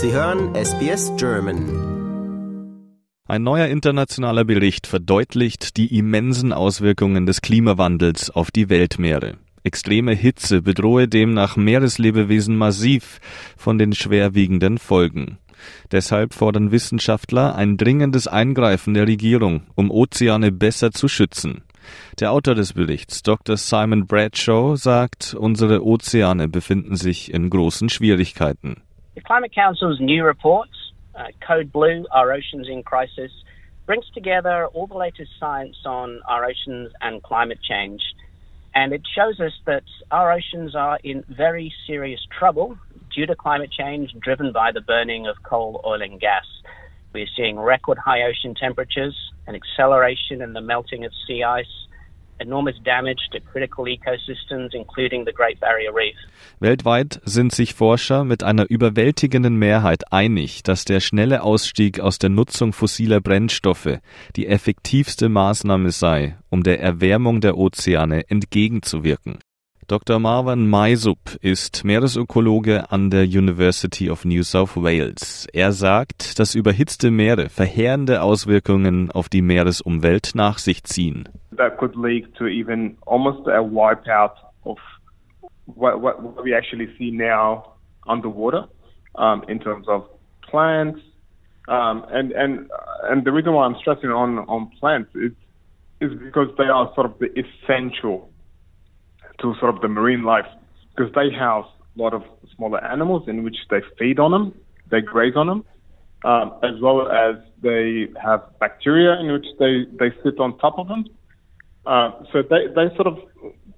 [0.00, 2.94] Sie hören SBS German.
[3.26, 9.38] Ein neuer internationaler Bericht verdeutlicht die immensen Auswirkungen des Klimawandels auf die Weltmeere.
[9.64, 13.18] Extreme Hitze bedrohe demnach Meereslebewesen massiv
[13.56, 15.38] von den schwerwiegenden Folgen.
[15.90, 21.62] Deshalb fordern Wissenschaftler ein dringendes Eingreifen der Regierung, um Ozeane besser zu schützen.
[22.20, 23.56] Der Autor des Berichts, Dr.
[23.56, 28.76] Simon Bradshaw, sagt, unsere Ozeane befinden sich in großen Schwierigkeiten.
[29.18, 30.68] The Climate Council's new report,
[31.16, 33.32] uh, Code Blue Our Oceans in Crisis,
[33.84, 38.00] brings together all the latest science on our oceans and climate change.
[38.76, 42.78] And it shows us that our oceans are in very serious trouble
[43.12, 46.44] due to climate change driven by the burning of coal, oil, and gas.
[47.12, 49.16] We're seeing record high ocean temperatures,
[49.48, 51.66] an acceleration in the melting of sea ice,
[56.60, 62.30] Weltweit sind sich Forscher mit einer überwältigenden Mehrheit einig, dass der schnelle Ausstieg aus der
[62.30, 63.98] Nutzung fossiler Brennstoffe
[64.36, 69.38] die effektivste Maßnahme sei, um der Erwärmung der Ozeane entgegenzuwirken.
[69.88, 70.18] Dr.
[70.18, 75.46] Marwan Maisub ist Meeresökologe an der University of New South Wales.
[75.54, 81.26] Er sagt, dass überhitzte Meere verheerende Auswirkungen auf die Meeresumwelt nach sich ziehen.
[81.58, 84.76] That could lead to even almost a wipeout of
[85.66, 87.74] what, what, what we actually see now
[88.06, 88.64] underwater
[89.16, 90.06] um, in terms of
[90.42, 91.00] plants.
[91.68, 92.70] Um, and, and,
[93.04, 95.32] and the reason why I'm stressing on, on plants is,
[96.00, 98.30] is because they are sort of the essential
[99.40, 100.46] to sort of the marine life
[100.96, 102.22] because they house a lot of
[102.56, 104.54] smaller animals in which they feed on them,
[104.90, 105.64] they graze on them,
[106.24, 110.88] um, as well as they have bacteria in which they, they sit on top of
[110.88, 111.04] them.
[111.88, 113.16] Uh, so they, they sort of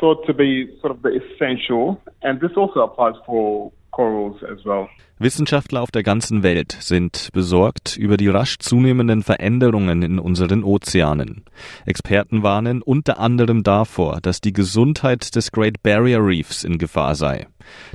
[0.01, 4.89] thought to be sort of the essential, and this also applies for corals as well.
[5.21, 11.45] Wissenschaftler auf der ganzen Welt sind besorgt über die rasch zunehmenden Veränderungen in unseren Ozeanen.
[11.85, 17.47] Experten warnen unter anderem davor, dass die Gesundheit des Great Barrier Reefs in Gefahr sei.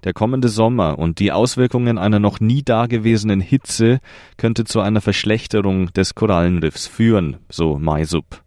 [0.06, 4.00] Der kommende Sommer und die Auswirkungen einer noch nie dagewesenen Hitze
[4.38, 8.45] könnte zu einer Verschlechterung des Korallenriffs führen, so Maisub.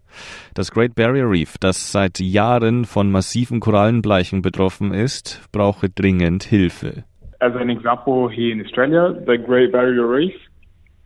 [0.54, 7.04] Das Great Barrier Reef, das seit Jahren von massiven Korallenbleichen betroffen ist, brauche dringend Hilfe.
[7.40, 10.34] as an example here in Australia, the Great Barrier Reef.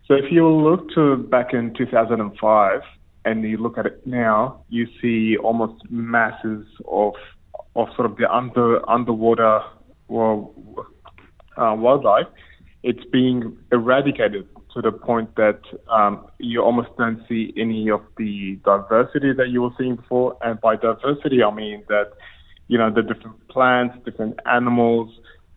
[0.05, 2.81] So if you look to back in 2005
[3.25, 7.13] and you look at it now, you see almost masses of
[7.75, 9.61] of sort of the under underwater
[10.07, 10.53] well,
[11.57, 12.27] uh, wildlife.
[12.83, 18.59] It's being eradicated to the point that um, you almost don't see any of the
[18.65, 20.37] diversity that you were seeing before.
[20.41, 22.11] And by diversity, I mean that
[22.67, 25.09] you know the different plants, different animals,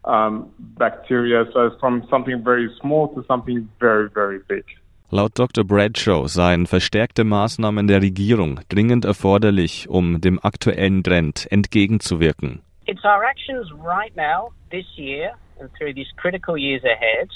[0.05, 1.45] um, bacteria.
[1.53, 4.65] So it's from something very small to something very, very big.
[5.11, 5.63] Laut Dr.
[5.63, 12.63] Bradshaw seien verstärkte Maßnahmen der Regierung dringend erforderlich, um dem aktuellen Trend entgegenzuwirken.
[12.87, 17.29] It's our actions right now, this year, and through these critical years ahead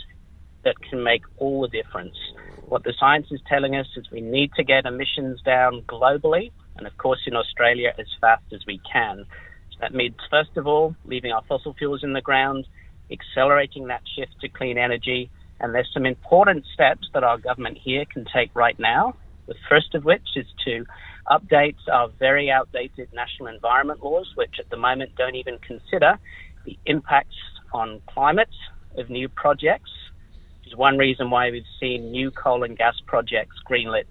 [0.64, 2.16] that can make all the difference.
[2.68, 6.86] What the science is telling us is we need to get emissions down globally, and
[6.86, 9.26] of course in Australia as fast as we can.
[9.80, 12.66] That means, first of all, leaving our fossil fuels in the ground,
[13.10, 15.30] accelerating that shift to clean energy.
[15.58, 19.14] And there's some important steps that our government here can take right now.
[19.46, 20.84] The first of which is to
[21.30, 26.18] update our very outdated national environment laws, which at the moment don't even consider
[26.64, 27.36] the impacts
[27.72, 28.48] on climate
[28.96, 29.90] of new projects,
[30.70, 34.06] is one reason why we've seen new coal and gas projects greenlit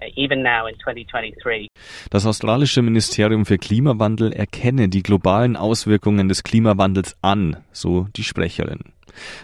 [0.00, 1.68] 2023.
[2.10, 8.80] Das australische Ministerium für Klimawandel erkenne die globalen Auswirkungen des Klimawandels an, so die Sprecherin.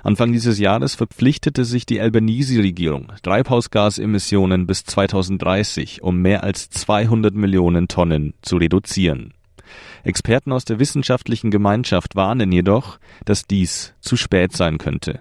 [0.05, 7.89] Anfang dieses Jahres verpflichtete sich die Albanese-Regierung, Treibhausgasemissionen bis 2030 um mehr als 200 Millionen
[7.89, 9.35] Tonnen zu reduzieren.
[10.05, 15.21] Experten aus der wissenschaftlichen Gemeinschaft warnen jedoch, dass dies zu spät sein könnte.